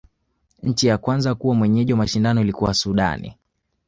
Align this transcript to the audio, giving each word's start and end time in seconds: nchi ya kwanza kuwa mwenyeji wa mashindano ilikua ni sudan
nchi 0.63 0.87
ya 0.87 0.97
kwanza 0.97 1.35
kuwa 1.35 1.55
mwenyeji 1.55 1.91
wa 1.91 1.97
mashindano 1.97 2.41
ilikua 2.41 2.69
ni 2.69 2.75
sudan 2.75 3.31